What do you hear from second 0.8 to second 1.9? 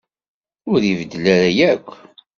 ibeddel ara akk.